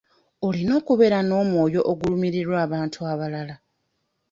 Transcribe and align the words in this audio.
Olina 0.47 0.71
okubeera 0.79 1.19
n'omwoyo 1.23 1.81
ogulumirirwa 1.91 2.57
abantu 2.65 2.99
abalala. 3.11 3.55